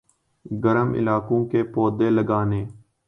گرم 0.45 0.93
علاقوں 0.93 1.43
کے 1.45 1.63
پودے 1.73 2.09
لگانے 2.09 2.63